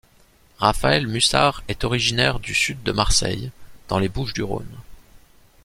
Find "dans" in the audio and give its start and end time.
3.87-3.99